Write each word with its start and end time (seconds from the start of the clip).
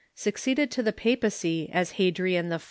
succeeded 0.15 0.71
to 0.71 0.81
the 0.81 0.91
papacy 0.91 1.69
as 1.71 1.91
Hadrian 1.91 2.51
IV. 2.51 2.59